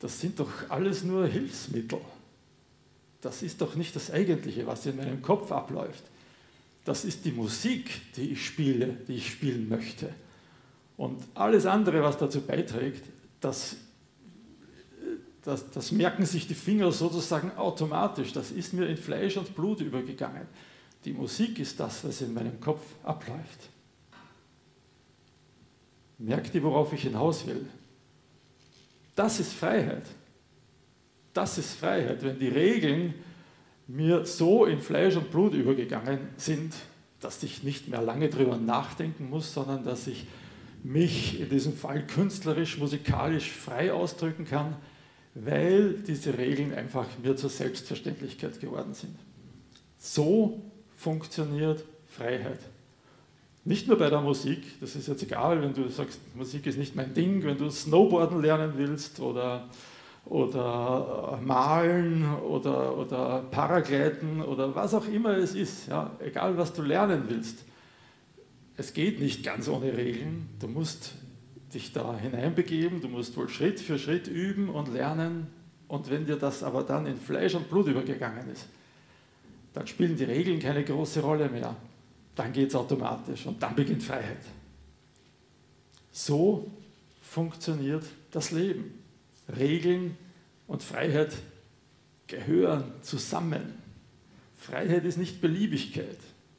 Das 0.00 0.20
sind 0.20 0.40
doch 0.40 0.50
alles 0.68 1.04
nur 1.04 1.26
Hilfsmittel. 1.26 2.00
Das 3.20 3.42
ist 3.42 3.60
doch 3.60 3.76
nicht 3.76 3.94
das 3.94 4.10
Eigentliche, 4.10 4.66
was 4.66 4.84
in 4.86 4.96
meinem 4.96 5.22
Kopf 5.22 5.52
abläuft. 5.52 6.02
Das 6.84 7.04
ist 7.04 7.24
die 7.24 7.30
Musik, 7.30 8.12
die 8.16 8.32
ich 8.32 8.44
spiele, 8.44 8.96
die 9.06 9.14
ich 9.14 9.30
spielen 9.30 9.68
möchte. 9.68 10.12
Und 10.96 11.22
alles 11.34 11.66
andere, 11.66 12.02
was 12.02 12.18
dazu 12.18 12.40
beiträgt, 12.40 13.04
das, 13.40 13.76
das, 15.42 15.70
das 15.70 15.92
merken 15.92 16.26
sich 16.26 16.48
die 16.48 16.54
Finger 16.54 16.90
sozusagen 16.90 17.52
automatisch. 17.52 18.32
Das 18.32 18.50
ist 18.50 18.72
mir 18.72 18.86
in 18.86 18.96
Fleisch 18.96 19.36
und 19.36 19.54
Blut 19.54 19.80
übergegangen. 19.80 20.46
Die 21.04 21.12
Musik 21.12 21.58
ist 21.58 21.78
das, 21.78 22.04
was 22.04 22.20
in 22.20 22.34
meinem 22.34 22.60
Kopf 22.60 22.82
abläuft. 23.04 23.68
Merkt 26.18 26.54
ihr, 26.54 26.62
worauf 26.62 26.92
ich 26.92 27.02
hinaus 27.02 27.46
will? 27.46 27.66
Das 29.14 29.40
ist 29.40 29.52
Freiheit. 29.52 30.04
Das 31.32 31.58
ist 31.58 31.74
Freiheit, 31.74 32.22
wenn 32.22 32.38
die 32.38 32.48
Regeln 32.48 33.14
mir 33.86 34.24
so 34.24 34.64
in 34.64 34.80
Fleisch 34.80 35.16
und 35.16 35.30
Blut 35.30 35.54
übergegangen 35.54 36.20
sind, 36.36 36.74
dass 37.20 37.42
ich 37.42 37.62
nicht 37.62 37.88
mehr 37.88 38.02
lange 38.02 38.28
darüber 38.28 38.56
nachdenken 38.56 39.30
muss, 39.30 39.52
sondern 39.52 39.84
dass 39.84 40.06
ich 40.06 40.26
mich 40.82 41.40
in 41.40 41.48
diesem 41.48 41.74
Fall 41.74 42.06
künstlerisch, 42.06 42.78
musikalisch 42.78 43.50
frei 43.50 43.92
ausdrücken 43.92 44.44
kann, 44.44 44.76
weil 45.34 45.94
diese 45.94 46.36
Regeln 46.36 46.74
einfach 46.74 47.06
mir 47.22 47.36
zur 47.36 47.50
Selbstverständlichkeit 47.50 48.60
geworden 48.60 48.94
sind. 48.94 49.16
So 49.98 50.60
funktioniert 50.96 51.84
Freiheit. 52.06 52.58
Nicht 53.64 53.86
nur 53.86 53.96
bei 53.96 54.10
der 54.10 54.20
Musik, 54.20 54.80
das 54.80 54.96
ist 54.96 55.06
jetzt 55.06 55.22
egal, 55.22 55.62
wenn 55.62 55.72
du 55.72 55.88
sagst, 55.88 56.20
Musik 56.34 56.66
ist 56.66 56.78
nicht 56.78 56.96
mein 56.96 57.14
Ding, 57.14 57.44
wenn 57.44 57.56
du 57.56 57.70
Snowboarden 57.70 58.42
lernen 58.42 58.72
willst 58.74 59.20
oder, 59.20 59.68
oder 60.24 61.38
äh, 61.38 61.44
malen 61.44 62.24
oder, 62.40 62.98
oder 62.98 63.44
Paragleiten 63.52 64.42
oder 64.42 64.74
was 64.74 64.94
auch 64.94 65.06
immer 65.06 65.36
es 65.36 65.54
ist, 65.54 65.86
ja, 65.86 66.10
egal 66.18 66.58
was 66.58 66.72
du 66.72 66.82
lernen 66.82 67.24
willst. 67.28 67.64
Es 68.76 68.94
geht 68.94 69.20
nicht 69.20 69.44
ganz 69.44 69.68
ohne 69.68 69.96
Regeln, 69.96 70.48
du 70.58 70.66
musst 70.66 71.14
dich 71.72 71.92
da 71.92 72.18
hineinbegeben, 72.18 73.00
du 73.00 73.06
musst 73.06 73.36
wohl 73.36 73.48
Schritt 73.48 73.78
für 73.78 73.96
Schritt 73.96 74.26
üben 74.26 74.70
und 74.70 74.92
lernen 74.92 75.46
und 75.86 76.10
wenn 76.10 76.26
dir 76.26 76.36
das 76.36 76.64
aber 76.64 76.82
dann 76.82 77.06
in 77.06 77.16
Fleisch 77.16 77.54
und 77.54 77.70
Blut 77.70 77.86
übergegangen 77.86 78.50
ist, 78.50 78.66
dann 79.72 79.86
spielen 79.86 80.16
die 80.16 80.24
Regeln 80.24 80.58
keine 80.58 80.82
große 80.82 81.20
Rolle 81.20 81.48
mehr 81.48 81.76
dann 82.34 82.52
geht 82.52 82.68
es 82.68 82.74
automatisch 82.74 83.46
und 83.46 83.62
dann 83.62 83.74
beginnt 83.74 84.02
Freiheit. 84.02 84.44
So 86.10 86.70
funktioniert 87.20 88.04
das 88.30 88.50
Leben. 88.50 88.98
Regeln 89.56 90.16
und 90.66 90.82
Freiheit 90.82 91.34
gehören 92.26 92.84
zusammen. 93.02 93.74
Freiheit 94.56 95.04
ist 95.04 95.18
nicht 95.18 95.40
Beliebigkeit. 95.40 96.18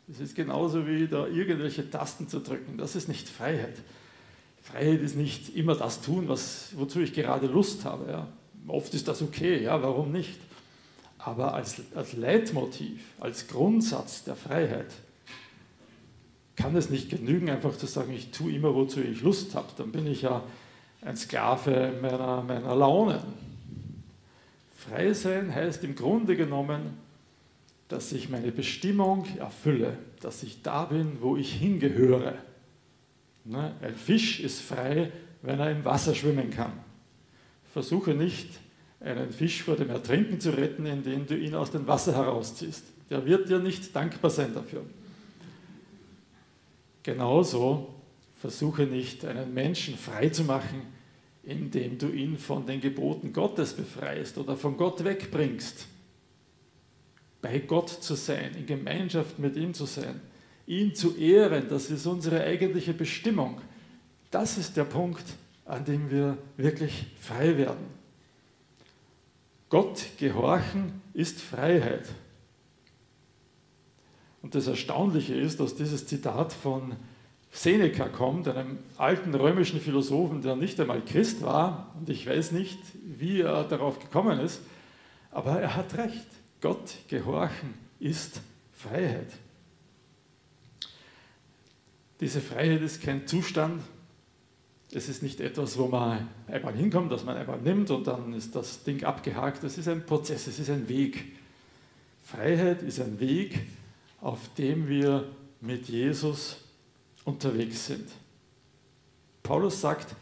Es 0.09 0.19
ist 0.19 0.35
genauso 0.35 0.85
wie 0.85 1.07
da 1.07 1.27
irgendwelche 1.27 1.89
Tasten 1.89 2.27
zu 2.27 2.39
drücken. 2.39 2.77
Das 2.77 2.95
ist 2.95 3.07
nicht 3.07 3.29
Freiheit. 3.29 3.77
Freiheit 4.61 5.01
ist 5.01 5.15
nicht 5.15 5.55
immer 5.55 5.75
das 5.75 6.01
tun, 6.01 6.27
was, 6.27 6.73
wozu 6.75 6.99
ich 6.99 7.13
gerade 7.13 7.47
Lust 7.47 7.85
habe. 7.85 8.11
Ja. 8.11 8.27
Oft 8.67 8.93
ist 8.93 9.07
das 9.07 9.21
okay, 9.21 9.63
ja, 9.63 9.81
warum 9.81 10.11
nicht? 10.11 10.39
Aber 11.17 11.53
als, 11.53 11.81
als 11.95 12.13
Leitmotiv, 12.13 13.01
als 13.19 13.47
Grundsatz 13.47 14.23
der 14.23 14.35
Freiheit 14.35 14.87
kann 16.55 16.75
es 16.75 16.89
nicht 16.89 17.09
genügen, 17.09 17.49
einfach 17.49 17.75
zu 17.77 17.87
sagen, 17.87 18.13
ich 18.13 18.31
tue 18.31 18.53
immer, 18.53 18.75
wozu 18.75 19.01
ich 19.01 19.21
Lust 19.21 19.55
habe. 19.55 19.67
Dann 19.77 19.91
bin 19.91 20.07
ich 20.07 20.21
ja 20.21 20.43
ein 21.01 21.17
Sklave 21.17 21.93
meiner, 22.01 22.43
meiner 22.43 22.75
Launen. 22.75 23.21
Frei 24.75 25.13
sein 25.13 25.53
heißt 25.53 25.83
im 25.83 25.95
Grunde 25.95 26.35
genommen, 26.35 26.97
dass 27.87 28.11
ich 28.11 28.29
meine 28.29 28.51
Bestimmung 28.51 29.25
erfülle, 29.37 29.97
dass 30.19 30.43
ich 30.43 30.61
da 30.61 30.85
bin, 30.85 31.17
wo 31.21 31.37
ich 31.37 31.53
hingehöre. 31.53 32.35
Ne? 33.45 33.73
Ein 33.81 33.95
Fisch 33.95 34.39
ist 34.39 34.61
frei, 34.61 35.11
wenn 35.41 35.59
er 35.59 35.71
im 35.71 35.85
Wasser 35.85 36.15
schwimmen 36.15 36.49
kann. 36.49 36.73
Versuche 37.71 38.13
nicht, 38.13 38.49
einen 38.99 39.31
Fisch 39.31 39.63
vor 39.63 39.75
dem 39.75 39.89
Ertrinken 39.89 40.39
zu 40.39 40.51
retten, 40.51 40.85
indem 40.85 41.27
du 41.27 41.35
ihn 41.35 41.55
aus 41.55 41.71
dem 41.71 41.87
Wasser 41.87 42.15
herausziehst. 42.15 42.85
Der 43.09 43.25
wird 43.25 43.49
dir 43.49 43.59
nicht 43.59 43.95
dankbar 43.95 44.31
sein 44.31 44.53
dafür. 44.53 44.85
Genauso 47.03 47.93
versuche 48.39 48.83
nicht, 48.83 49.25
einen 49.25 49.53
Menschen 49.53 49.97
frei 49.97 50.29
zu 50.29 50.43
machen, 50.43 50.81
indem 51.43 51.97
du 51.97 52.07
ihn 52.07 52.37
von 52.37 52.65
den 52.65 52.79
Geboten 52.79 53.33
Gottes 53.33 53.73
befreist 53.73 54.37
oder 54.37 54.55
von 54.55 54.77
Gott 54.77 55.03
wegbringst. 55.03 55.87
Bei 57.41 57.59
Gott 57.59 57.89
zu 57.89 58.15
sein, 58.15 58.55
in 58.55 58.65
Gemeinschaft 58.65 59.37
mit 59.37 59.57
ihm 59.57 59.73
zu 59.73 59.85
sein, 59.85 60.21
ihn 60.65 60.95
zu 60.95 61.17
ehren, 61.17 61.67
das 61.67 61.89
ist 61.89 62.05
unsere 62.05 62.41
eigentliche 62.41 62.93
Bestimmung. 62.93 63.59
Das 64.31 64.57
ist 64.57 64.77
der 64.77 64.85
Punkt, 64.85 65.25
an 65.65 65.83
dem 65.83 66.09
wir 66.09 66.37
wirklich 66.55 67.07
frei 67.19 67.57
werden. 67.57 67.85
Gott 69.67 70.05
gehorchen 70.17 71.01
ist 71.13 71.41
Freiheit. 71.41 72.07
Und 74.43 74.53
das 74.53 74.67
Erstaunliche 74.67 75.33
ist, 75.33 75.59
dass 75.59 75.75
dieses 75.75 76.05
Zitat 76.05 76.53
von 76.53 76.95
Seneca 77.51 78.09
kommt, 78.09 78.47
einem 78.47 78.77
alten 78.97 79.33
römischen 79.33 79.79
Philosophen, 79.79 80.41
der 80.41 80.55
nicht 80.55 80.79
einmal 80.79 81.01
Christ 81.01 81.41
war, 81.41 81.95
und 81.97 82.09
ich 82.09 82.27
weiß 82.27 82.51
nicht, 82.51 82.77
wie 83.03 83.41
er 83.41 83.63
darauf 83.63 83.99
gekommen 83.99 84.39
ist, 84.39 84.61
aber 85.31 85.59
er 85.59 85.75
hat 85.75 85.97
recht. 85.97 86.25
Gott 86.61 86.95
gehorchen 87.07 87.73
ist 87.99 88.41
Freiheit. 88.73 89.31
Diese 92.19 92.41
Freiheit 92.41 92.81
ist 92.81 93.01
kein 93.01 93.27
Zustand, 93.27 93.81
es 94.91 95.09
ist 95.09 95.23
nicht 95.23 95.39
etwas, 95.41 95.77
wo 95.77 95.87
man 95.87 96.27
einmal 96.47 96.75
hinkommt, 96.75 97.11
das 97.11 97.23
man 97.23 97.37
einmal 97.37 97.59
nimmt 97.59 97.89
und 97.91 98.05
dann 98.07 98.33
ist 98.33 98.55
das 98.55 98.83
Ding 98.83 99.03
abgehakt. 99.03 99.63
Es 99.63 99.77
ist 99.77 99.87
ein 99.87 100.05
Prozess, 100.05 100.47
es 100.47 100.59
ist 100.59 100.69
ein 100.69 100.87
Weg. 100.87 101.33
Freiheit 102.21 102.83
ist 102.83 102.99
ein 102.99 103.19
Weg, 103.19 103.67
auf 104.23 104.39
dem 104.57 104.87
wir 104.87 105.25
mit 105.59 105.89
Jesus 105.89 106.55
unterwegs 107.25 107.87
sind. 107.87 108.07
Paulus 109.43 109.81
sagt, 109.81 110.15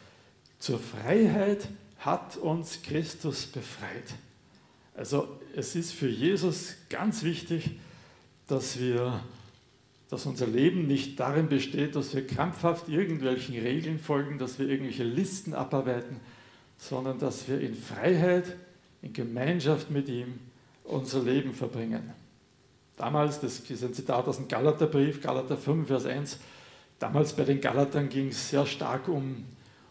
zur 0.57 0.79
Freiheit 0.79 1.67
hat 1.99 2.35
uns 2.37 2.81
Christus 2.81 3.45
befreit. 3.45 4.15
Also 4.95 5.39
es 5.55 5.75
ist 5.75 5.93
für 5.93 6.09
Jesus 6.09 6.73
ganz 6.89 7.21
wichtig, 7.23 7.71
dass 8.47 8.79
wir 8.79 9.21
dass 10.09 10.25
unser 10.25 10.45
Leben 10.45 10.87
nicht 10.87 11.17
darin 11.21 11.47
besteht, 11.47 11.95
dass 11.95 12.13
wir 12.13 12.27
krampfhaft 12.27 12.89
irgendwelchen 12.89 13.57
Regeln 13.57 13.97
folgen, 13.97 14.39
dass 14.39 14.59
wir 14.59 14.67
irgendwelche 14.67 15.05
Listen 15.05 15.53
abarbeiten, 15.53 16.19
sondern 16.77 17.17
dass 17.17 17.47
wir 17.47 17.61
in 17.61 17.75
Freiheit, 17.75 18.57
in 19.01 19.13
Gemeinschaft 19.13 19.89
mit 19.89 20.09
ihm 20.09 20.39
unser 20.83 21.23
Leben 21.23 21.53
verbringen. 21.53 22.11
Damals, 23.01 23.39
das 23.39 23.59
ist 23.59 23.83
ein 23.83 23.95
Zitat 23.95 24.27
aus 24.27 24.37
dem 24.37 24.47
Galaterbrief, 24.47 25.21
Galater 25.21 25.57
5, 25.57 25.87
Vers 25.87 26.05
1, 26.05 26.37
Damals 27.01 27.33
bei 27.33 27.45
den 27.45 27.59
Galatern 27.59 28.09
ging 28.09 28.27
es 28.27 28.51
sehr 28.51 28.63
stark 28.67 29.07
um, 29.07 29.43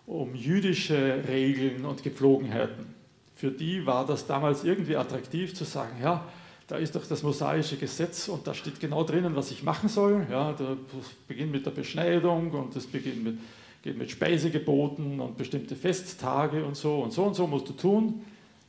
um 0.06 0.32
jüdische 0.36 1.24
Regeln 1.26 1.84
und 1.84 2.04
Gepflogenheiten. 2.04 2.94
Für 3.34 3.50
die 3.50 3.84
war 3.84 4.06
das 4.06 4.28
damals 4.28 4.62
irgendwie 4.62 4.94
attraktiv 4.94 5.52
zu 5.52 5.64
sagen, 5.64 5.96
ja, 6.00 6.24
da 6.68 6.76
ist 6.76 6.94
doch 6.94 7.04
das 7.04 7.24
mosaische 7.24 7.76
Gesetz 7.78 8.28
und 8.28 8.46
da 8.46 8.54
steht 8.54 8.78
genau 8.78 9.02
drinnen, 9.02 9.34
was 9.34 9.50
ich 9.50 9.64
machen 9.64 9.88
soll. 9.88 10.24
Ja, 10.30 10.52
das 10.52 11.08
beginnt 11.26 11.50
mit 11.50 11.66
der 11.66 11.72
Beschneidung 11.72 12.52
und 12.52 12.76
das 12.76 12.86
beginnt 12.86 13.24
mit, 13.24 13.38
geht 13.82 13.98
mit 13.98 14.12
Speisegeboten 14.12 15.18
und 15.18 15.36
bestimmte 15.36 15.74
Festtage 15.74 16.64
und 16.64 16.76
so 16.76 17.00
und 17.02 17.12
so 17.12 17.24
und 17.24 17.34
so 17.34 17.48
musst 17.48 17.68
du 17.68 17.72
tun. 17.72 18.24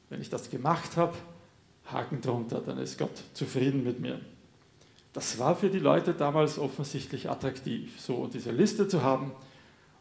Wenn 0.10 0.20
ich 0.20 0.32
das 0.32 0.50
gemacht 0.50 0.98
habe, 0.98 1.14
Haken 1.86 2.22
drunter, 2.22 2.60
dann 2.60 2.80
ist 2.80 2.98
Gott 2.98 3.22
zufrieden 3.36 3.84
mit 3.84 4.00
mir. 4.00 4.20
Das 5.14 5.40
war 5.40 5.56
für 5.56 5.70
die 5.70 5.80
Leute 5.80 6.14
damals 6.14 6.58
offensichtlich 6.58 7.30
attraktiv, 7.30 8.00
so 8.00 8.28
diese 8.28 8.52
Liste 8.52 8.88
zu 8.88 9.04
haben 9.04 9.32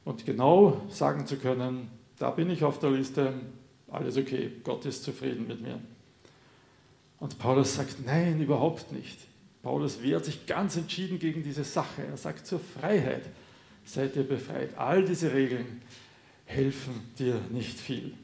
und 0.05 0.25
genau 0.25 0.81
sagen 0.89 1.27
zu 1.27 1.37
können, 1.37 1.91
da 2.19 2.31
bin 2.31 2.51
ich 2.51 2.63
auf 2.65 2.79
der 2.79 2.91
Liste, 2.91 3.33
alles 3.91 4.17
okay, 4.17 4.53
Gott 4.63 4.85
ist 4.85 5.03
zufrieden 5.03 5.47
mit 5.49 5.61
mir. 5.61 5.81
Und 7.19 7.39
Paulus 7.39 7.75
sagt, 7.75 8.07
nein, 8.07 8.41
überhaupt 8.41 8.93
nicht. 8.93 9.19
Paulus 9.63 10.03
wehrt 10.03 10.25
sich 10.25 10.47
ganz 10.47 10.77
entschieden 10.77 11.19
gegen 11.19 11.43
diese 11.43 11.65
Sache. 11.65 12.03
Er 12.05 12.17
sagt, 12.17 12.47
zur 12.47 12.61
Freiheit 12.61 13.25
seid 13.85 14.17
ihr 14.17 14.27
befreit. 14.27 14.77
All 14.79 15.05
diese 15.05 15.33
Regeln 15.33 15.83
helfen 16.47 17.13
dir 17.19 17.41
nicht 17.51 17.79
viel. 17.79 18.15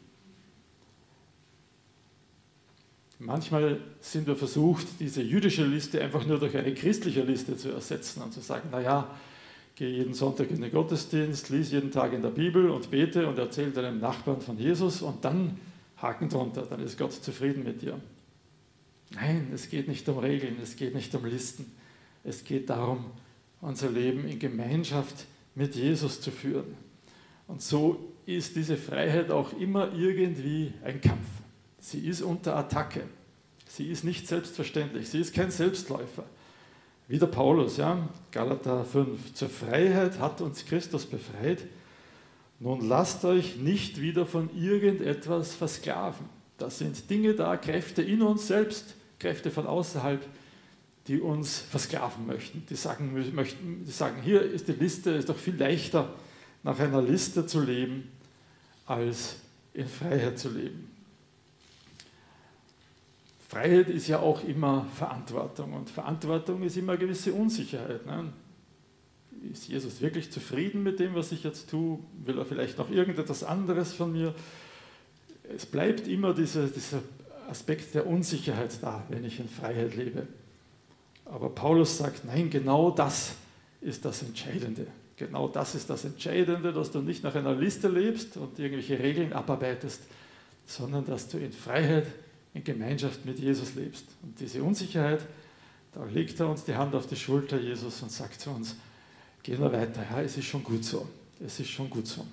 Manchmal 3.19 3.81
sind 4.01 4.27
wir 4.27 4.37
versucht, 4.37 4.87
diese 5.01 5.23
jüdische 5.23 5.65
Liste 5.65 6.03
einfach 6.03 6.27
nur 6.27 6.39
durch 6.39 6.57
eine 6.57 6.75
christliche 6.75 7.23
Liste 7.23 7.57
zu 7.57 7.71
ersetzen 7.71 8.23
und 8.23 8.33
zu 8.33 8.41
sagen, 8.41 8.69
naja, 8.71 9.11
geh 9.75 9.89
jeden 9.89 10.13
Sonntag 10.13 10.51
in 10.51 10.61
den 10.61 10.71
Gottesdienst, 10.71 11.49
lies 11.49 11.73
jeden 11.73 11.91
Tag 11.91 12.13
in 12.13 12.23
der 12.23 12.31
Bibel 12.31 12.69
und 12.69 12.91
bete 12.91 13.27
und 13.27 13.39
erzähl 13.39 13.71
deinem 13.71 14.01
Nachbarn 14.01 14.41
von 14.41 14.59
Jesus 14.59 15.01
und 15.01 15.25
dann 15.25 15.59
Haken 15.97 16.29
drunter, 16.29 16.63
dann 16.63 16.81
ist 16.81 16.99
Gott 16.99 17.13
zufrieden 17.13 17.65
mit 17.65 17.81
dir. 17.81 17.99
Nein, 19.15 19.49
es 19.55 19.71
geht 19.71 19.89
nicht 19.89 20.07
um 20.09 20.19
Regeln, 20.19 20.57
es 20.63 20.77
geht 20.77 20.95
nicht 20.95 21.15
um 21.15 21.25
Listen. 21.25 21.73
Es 22.25 22.45
geht 22.45 22.69
darum, 22.69 23.07
unser 23.61 23.91
Leben 23.91 24.27
in 24.27 24.39
Gemeinschaft 24.39 25.27
mit 25.55 25.75
Jesus 25.75 26.21
zu 26.21 26.31
führen. 26.31 26.75
Und 27.47 27.63
so 27.63 28.13
ist 28.27 28.57
diese 28.57 28.77
Freiheit 28.77 29.31
auch 29.31 29.53
immer 29.59 29.93
irgendwie 29.95 30.73
ein 30.85 31.01
Kampf. 31.01 31.29
Sie 31.87 32.01
ist 32.01 32.21
unter 32.21 32.57
Attacke. 32.57 33.05
Sie 33.69 33.87
ist 33.87 34.03
nicht 34.03 34.27
selbstverständlich. 34.27 35.09
Sie 35.09 35.21
ist 35.21 35.33
kein 35.33 35.53
Selbstläufer. 35.53 36.25
Wie 37.07 37.17
der 37.17 37.29
Paulus, 37.29 37.77
ja, 37.77 38.09
Galater 38.33 38.85
5. 38.85 39.35
Zur 39.35 39.49
Freiheit 39.49 40.19
hat 40.19 40.41
uns 40.41 40.67
Christus 40.67 41.07
befreit. 41.07 41.65
Nun 42.59 42.89
lasst 42.89 43.25
euch 43.25 43.59
nicht 43.59 44.01
wieder 44.01 44.27
von 44.27 44.51
irgendetwas 44.57 45.55
versklaven. 45.55 46.27
Das 46.59 46.79
sind 46.79 47.09
Dinge 47.09 47.35
da, 47.35 47.57
Kräfte 47.57 48.03
in 48.03 48.21
uns 48.21 48.49
selbst, 48.49 48.97
Kräfte 49.21 49.53
von 49.53 49.69
außerhalb, 49.69 50.27
die 51.07 51.21
uns 51.21 51.61
versklaven 51.61 52.27
möchten. 52.27 52.67
Die 52.69 52.75
sagen, 52.75 53.15
möchten, 53.33 53.85
die 53.87 53.93
sagen, 53.93 54.23
hier 54.23 54.43
ist 54.43 54.67
die 54.67 54.73
Liste, 54.73 55.11
ist 55.13 55.29
doch 55.29 55.39
viel 55.39 55.55
leichter, 55.55 56.13
nach 56.65 56.81
einer 56.81 57.01
Liste 57.01 57.47
zu 57.47 57.61
leben, 57.61 58.11
als 58.87 59.37
in 59.73 59.87
Freiheit 59.87 60.37
zu 60.37 60.49
leben. 60.49 60.86
Freiheit 63.57 63.89
ist 63.89 64.07
ja 64.07 64.19
auch 64.19 64.45
immer 64.45 64.87
Verantwortung 64.95 65.73
und 65.73 65.89
Verantwortung 65.89 66.63
ist 66.63 66.77
immer 66.77 66.99
gewisse 66.99 67.33
Unsicherheit. 67.33 68.05
Ne? 68.05 68.31
Ist 69.51 69.69
Jesus 69.69 70.03
wirklich 70.03 70.31
zufrieden 70.31 70.83
mit 70.83 71.01
dem, 71.01 71.15
was 71.15 71.33
ich 71.33 71.43
jetzt 71.43 71.71
tue? 71.71 71.99
Will 72.27 72.37
er 72.37 72.45
vielleicht 72.45 72.77
noch 72.77 72.91
irgendetwas 72.91 73.45
anderes 73.45 73.95
von 73.95 74.13
mir? 74.13 74.35
Es 75.55 75.65
bleibt 75.65 76.07
immer 76.07 76.35
diese, 76.35 76.69
dieser 76.69 77.01
Aspekt 77.49 77.95
der 77.95 78.07
Unsicherheit 78.07 78.77
da, 78.83 79.03
wenn 79.09 79.25
ich 79.25 79.41
in 79.41 79.49
Freiheit 79.49 79.97
lebe. 79.97 80.27
Aber 81.25 81.49
Paulus 81.49 81.97
sagt, 81.97 82.27
nein, 82.27 82.51
genau 82.51 82.91
das 82.91 83.37
ist 83.81 84.05
das 84.05 84.23
Entscheidende. 84.23 84.87
Genau 85.17 85.49
das 85.49 85.75
ist 85.75 85.89
das 85.89 86.05
Entscheidende, 86.05 86.75
dass 86.75 86.91
du 86.91 87.01
nicht 87.01 87.25
nach 87.25 87.35
einer 87.35 87.55
Liste 87.55 87.89
lebst 87.89 88.37
und 88.37 88.59
irgendwelche 88.59 88.99
Regeln 88.99 89.33
abarbeitest, 89.33 90.03
sondern 90.67 91.07
dass 91.07 91.29
du 91.29 91.39
in 91.39 91.53
Freiheit, 91.53 92.07
in 92.57 92.65
Gemeinschaft 92.65 93.25
mit 93.25 93.39
Jesus 93.39 93.75
lebst. 93.75 94.07
Und 94.23 94.41
diese 94.41 94.63
Unsicherheit, 94.63 95.21
da 95.93 96.05
legt 96.05 96.41
er 96.41 96.49
uns 96.49 96.65
die 96.65 96.75
Hand 96.75 96.95
auf 96.95 97.07
die 97.07 97.17
Schulter, 97.17 97.61
Jesus, 97.61 98.03
und 98.03 98.11
sagt 98.11 98.41
zu 98.41 98.51
uns, 98.51 98.77
gehen 99.43 99.61
wir 99.61 99.73
weiter, 99.73 100.05
ja, 100.11 100.23
es 100.23 100.37
ist 100.37 100.47
schon 100.47 100.65
gut 100.65 100.85
so, 100.85 101.07
es 101.45 101.61
ist 101.61 101.69
schon 101.69 101.91
gut 101.91 102.07
so. 102.07 102.27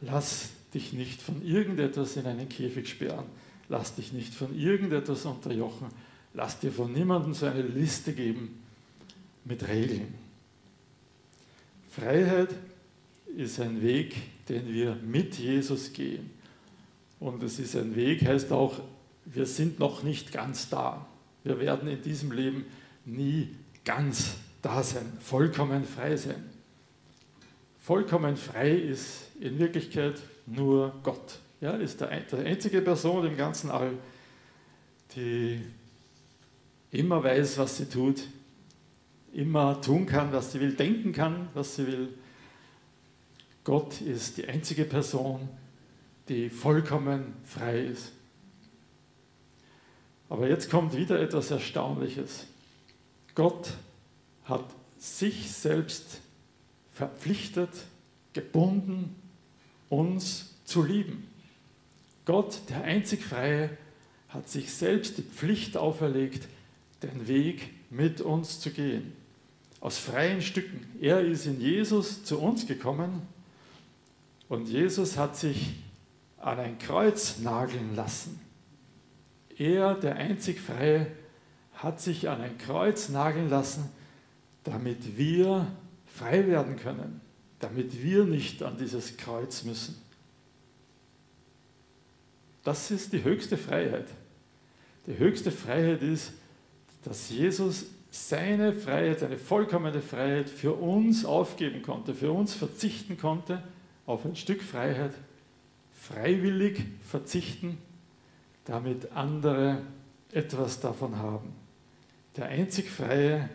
Lass 0.00 0.50
dich 0.74 0.92
nicht 0.92 1.22
von 1.22 1.40
irgendetwas 1.44 2.16
in 2.16 2.26
einen 2.26 2.48
Käfig 2.48 2.88
sperren. 2.88 3.24
Lass 3.68 3.94
dich 3.94 4.12
nicht 4.12 4.34
von 4.34 4.56
irgendetwas 4.56 5.24
unterjochen. 5.24 5.88
Lass 6.34 6.58
dir 6.58 6.70
von 6.70 6.92
niemandem 6.92 7.32
so 7.32 7.46
eine 7.46 7.62
Liste 7.62 8.12
geben 8.12 8.62
mit 9.44 9.66
Regeln. 9.66 10.14
Freiheit 11.90 12.50
ist 13.36 13.58
ein 13.60 13.80
Weg, 13.80 14.16
den 14.48 14.72
wir 14.72 14.96
mit 14.96 15.38
Jesus 15.38 15.92
gehen. 15.92 16.35
Und 17.18 17.42
es 17.42 17.58
ist 17.58 17.76
ein 17.76 17.96
Weg, 17.96 18.24
heißt 18.26 18.52
auch, 18.52 18.80
wir 19.24 19.46
sind 19.46 19.78
noch 19.78 20.02
nicht 20.02 20.32
ganz 20.32 20.68
da. 20.68 21.06
Wir 21.44 21.58
werden 21.58 21.88
in 21.88 22.02
diesem 22.02 22.32
Leben 22.32 22.66
nie 23.04 23.54
ganz 23.84 24.36
da 24.62 24.82
sein, 24.82 25.06
vollkommen 25.20 25.84
frei 25.84 26.16
sein. 26.16 26.44
Vollkommen 27.78 28.36
frei 28.36 28.72
ist 28.72 29.30
in 29.40 29.58
Wirklichkeit 29.58 30.20
nur 30.46 30.92
Gott. 31.02 31.38
Ja, 31.60 31.72
ist 31.72 32.00
der, 32.00 32.20
der 32.20 32.40
einzige 32.40 32.82
Person 32.82 33.24
im 33.26 33.36
ganzen 33.36 33.70
All, 33.70 33.92
die 35.14 35.60
immer 36.90 37.22
weiß, 37.22 37.58
was 37.58 37.76
sie 37.76 37.88
tut, 37.88 38.24
immer 39.32 39.80
tun 39.80 40.06
kann, 40.06 40.32
was 40.32 40.52
sie 40.52 40.60
will, 40.60 40.74
denken 40.74 41.12
kann, 41.12 41.48
was 41.54 41.76
sie 41.76 41.86
will. 41.86 42.08
Gott 43.64 44.00
ist 44.00 44.36
die 44.38 44.46
einzige 44.46 44.84
Person, 44.84 45.48
die 46.28 46.50
vollkommen 46.50 47.34
frei 47.44 47.80
ist. 47.80 48.12
Aber 50.28 50.48
jetzt 50.48 50.70
kommt 50.70 50.96
wieder 50.96 51.20
etwas 51.20 51.50
Erstaunliches. 51.50 52.46
Gott 53.34 53.74
hat 54.44 54.64
sich 54.98 55.52
selbst 55.52 56.20
verpflichtet, 56.92 57.70
gebunden, 58.32 59.14
uns 59.88 60.54
zu 60.64 60.82
lieben. 60.82 61.28
Gott, 62.24 62.60
der 62.70 62.82
einzig 62.82 63.24
Freie, 63.24 63.70
hat 64.28 64.48
sich 64.48 64.72
selbst 64.72 65.18
die 65.18 65.22
Pflicht 65.22 65.76
auferlegt, 65.76 66.48
den 67.02 67.28
Weg 67.28 67.70
mit 67.90 68.20
uns 68.20 68.60
zu 68.60 68.70
gehen. 68.70 69.12
Aus 69.80 69.98
freien 69.98 70.42
Stücken. 70.42 70.86
Er 71.00 71.20
ist 71.20 71.46
in 71.46 71.60
Jesus 71.60 72.24
zu 72.24 72.40
uns 72.40 72.66
gekommen 72.66 73.22
und 74.48 74.68
Jesus 74.68 75.16
hat 75.16 75.36
sich 75.36 75.74
an 76.46 76.58
ein 76.58 76.78
Kreuz 76.78 77.38
nageln 77.38 77.94
lassen. 77.94 78.40
Er, 79.56 79.94
der 79.94 80.16
einzig 80.16 80.60
Freie, 80.60 81.06
hat 81.74 82.00
sich 82.00 82.28
an 82.28 82.40
ein 82.40 82.56
Kreuz 82.58 83.08
nageln 83.08 83.50
lassen, 83.50 83.90
damit 84.64 85.16
wir 85.16 85.66
frei 86.06 86.46
werden 86.46 86.76
können 86.76 87.20
damit 87.58 88.02
wir 88.02 88.24
nicht 88.24 88.62
an 88.62 88.76
dieses 88.76 89.16
Kreuz 89.16 89.64
müssen. 89.64 89.96
Das 92.64 92.90
ist 92.90 93.12
die 93.12 93.22
höchste 93.22 93.56
Freiheit. 93.56 94.08
Die 95.06 95.18
höchste 95.18 95.52
Freiheit 95.52 96.02
ist, 96.02 96.32
dass 97.04 97.30
Jesus 97.30 97.86
seine 98.10 98.72
Freiheit, 98.72 99.20
seine 99.20 99.36
vollkommene 99.36 100.02
Freiheit 100.02 100.48
für 100.48 100.72
uns 100.72 101.24
aufgeben 101.24 101.82
konnte, 101.82 102.14
für 102.14 102.32
uns 102.32 102.54
verzichten 102.54 103.16
konnte 103.16 103.62
auf 104.04 104.24
ein 104.24 104.36
Stück 104.36 104.62
Freiheit, 104.62 105.12
freiwillig 106.06 106.84
verzichten, 107.02 107.78
damit 108.64 109.12
andere 109.12 109.82
etwas 110.32 110.80
davon 110.80 111.18
haben. 111.18 111.52
Der 112.36 112.46
einzig 112.46 112.90
Freie 112.90 113.48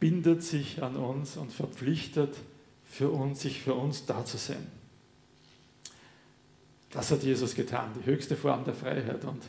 bindet 0.00 0.42
sich 0.42 0.82
an 0.82 0.96
uns 0.96 1.36
und 1.36 1.52
verpflichtet 1.52 2.36
für 2.84 3.10
uns, 3.10 3.40
sich 3.40 3.62
für 3.62 3.74
uns 3.74 4.06
da 4.06 4.24
zu 4.24 4.36
sein. 4.36 4.66
Das 6.90 7.10
hat 7.10 7.22
Jesus 7.22 7.54
getan, 7.54 7.90
die 7.98 8.06
höchste 8.06 8.36
Form 8.36 8.64
der 8.64 8.74
Freiheit. 8.74 9.24
Und 9.24 9.42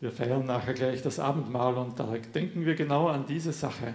wir 0.00 0.12
feiern 0.12 0.44
nachher 0.44 0.74
gleich 0.74 1.02
das 1.02 1.18
Abendmahl 1.18 1.74
und 1.74 1.98
da 1.98 2.16
denken 2.34 2.66
wir 2.66 2.74
genau 2.74 3.08
an 3.08 3.26
diese 3.26 3.52
Sache, 3.52 3.94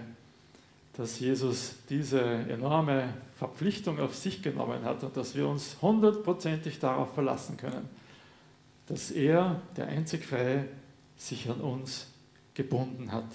dass 0.94 1.18
Jesus 1.20 1.76
diese 1.88 2.20
enorme 2.20 3.14
Verpflichtung 3.36 3.98
auf 3.98 4.14
sich 4.14 4.42
genommen 4.42 4.84
hat 4.84 5.02
und 5.04 5.16
dass 5.16 5.34
wir 5.34 5.48
uns 5.48 5.76
hundertprozentig 5.80 6.78
darauf 6.78 7.14
verlassen 7.14 7.56
können, 7.56 7.88
dass 8.86 9.10
er, 9.10 9.62
der 9.76 9.88
einzig 9.88 10.26
Freie, 10.26 10.68
sich 11.16 11.48
an 11.48 11.60
uns 11.60 12.08
gebunden 12.54 13.12
hat. 13.12 13.28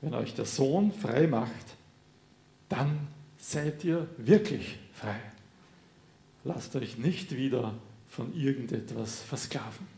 Wenn 0.00 0.14
euch 0.14 0.34
der 0.34 0.46
Sohn 0.46 0.92
frei 0.92 1.26
macht, 1.26 1.76
dann 2.68 3.08
seid 3.36 3.84
ihr 3.84 4.06
wirklich 4.16 4.78
frei. 4.94 5.20
Lasst 6.44 6.76
euch 6.76 6.98
nicht 6.98 7.36
wieder 7.36 7.74
von 8.08 8.34
irgendetwas 8.34 9.20
versklaven. 9.20 9.97